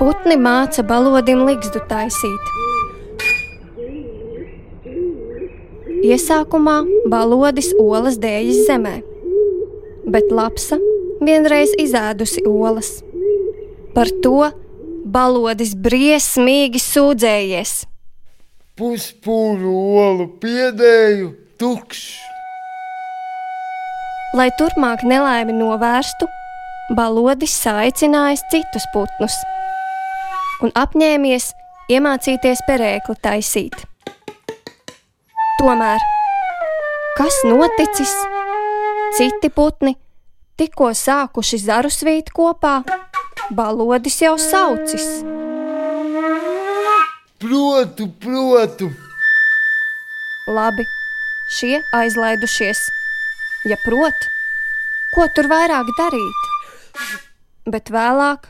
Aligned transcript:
Putni 0.00 0.32
māca 0.40 0.80
balodim 0.80 1.42
ligzdu 1.44 1.82
taisīt. 1.90 2.46
Iesākumā 6.00 6.76
balodis 7.12 7.68
olas 7.76 8.16
dējas 8.22 8.62
zemē, 8.70 8.94
bet 10.08 10.32
lapsa 10.32 10.78
vienreiz 11.20 11.76
izēdusi 11.84 12.46
olas. 12.48 12.94
Par 13.92 14.08
to 14.24 14.48
balodis 15.04 15.76
briesmīgi 15.76 16.80
sūdzējies. 16.80 17.76
Puspūru 18.80 19.76
olu 20.06 20.30
piedēju, 20.40 21.30
tukšs. 21.60 22.08
Lai 24.32 24.48
turpmāk 24.56 25.04
nelaimi 25.04 25.60
novērstu, 25.60 26.32
balodis 26.96 27.60
saicinājis 27.68 28.48
citus 28.48 28.88
putnus 28.96 29.42
un 30.64 30.72
apņēmies 30.76 31.50
iemācīties 31.90 32.62
perēkli 32.68 33.16
taisīt. 33.24 33.74
Tomēr, 35.60 36.04
kas 37.18 37.42
noticis? 37.48 38.12
Citi 39.16 39.50
putni 39.52 39.96
tikko 40.60 40.92
sākuši 40.96 41.58
zaru 41.64 41.90
svīt 41.92 42.30
kopā, 42.36 42.80
balodis 43.56 44.20
jau 44.22 44.36
saucis. 44.40 45.06
Protu, 47.40 48.06
protu! 48.20 48.90
Labi, 50.50 50.84
šie 51.56 51.80
aizlaidušies. 51.96 52.84
Ja 53.68 53.76
prot, 53.84 54.28
ko 55.14 55.26
tur 55.36 55.48
vairāk 55.52 55.88
darīt? 55.98 56.48
Bet 57.68 57.92
vēlāk 57.92 58.48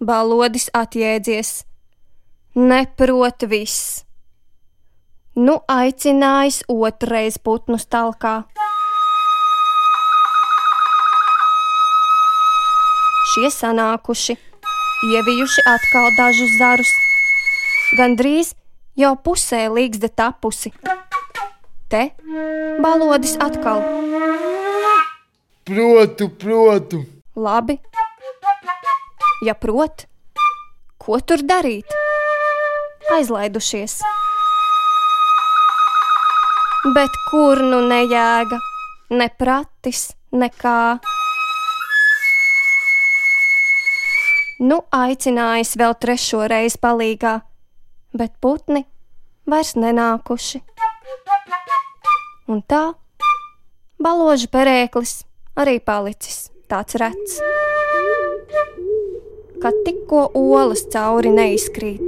balodis 0.00 0.70
atjēdzies. 0.74 1.64
Neprot 2.56 3.44
viss. 3.46 4.04
Nu 5.36 5.60
aicinājis 5.70 6.64
otrais 6.68 7.38
putnu 7.38 7.78
stalkā. 7.78 8.42
Šie 13.30 13.46
sanākuši, 13.54 14.34
ievijuši 15.06 15.62
atkal 15.70 16.10
dažus 16.16 16.56
zarus. 16.58 16.90
Gandrīz 17.94 18.56
jau 18.98 19.14
pusē 19.14 19.68
līgzda 19.70 20.10
tapusi. 20.10 20.72
Te 21.90 22.02
balodis 22.82 23.36
atkal. 23.38 23.84
Protu, 25.70 26.28
protu! 26.34 27.04
Labi, 27.38 27.78
ja 29.44 29.54
prot, 29.54 30.04
ko 31.00 31.20
tur 31.20 31.42
darīt? 31.46 31.88
Aizlaidušies. 33.14 34.00
Bet 36.94 37.16
kur 37.30 37.60
nu 37.64 37.80
nejēga, 37.88 38.60
ne 39.16 39.28
pratis, 39.40 40.10
nekā. 40.32 41.00
Nu, 44.60 44.82
aicinājis 44.92 45.74
vēl 45.80 45.96
trešo 46.00 46.44
reizi 46.52 46.80
palīgā, 46.80 47.38
bet 48.12 48.36
putni 48.44 48.84
vairs 49.48 49.72
nenākuši. 49.76 50.60
Un 52.50 52.60
tā 52.68 52.82
baložu 54.00 54.50
perēklis 54.52 55.20
arī 55.60 55.78
palicis 55.84 56.48
tāds 56.68 57.00
rets. 57.00 57.40
Kad 59.60 59.76
tikko 59.84 60.22
olas 60.34 60.86
cauri 60.88 61.28
neizkrīt, 61.36 62.00